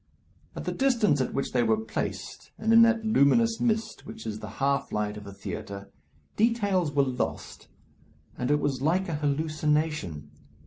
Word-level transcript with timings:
At 0.55 0.63
the 0.65 0.71
distance 0.71 1.21
at 1.21 1.31
which 1.31 1.51
they 1.51 1.61
were 1.61 1.77
placed, 1.77 2.49
and 2.57 2.73
in 2.73 2.81
that 2.81 3.05
luminous 3.05 3.59
mist 3.59 4.03
which 4.03 4.25
is 4.25 4.39
the 4.39 4.49
half 4.57 4.91
light 4.91 5.15
of 5.15 5.27
a 5.27 5.31
theatre, 5.31 5.91
details 6.35 6.91
were 6.91 7.03
lost 7.03 7.67
and 8.35 8.49
it 8.49 8.59
was 8.59 8.81
like 8.81 9.07
a 9.07 9.13
hallucination. 9.17 10.31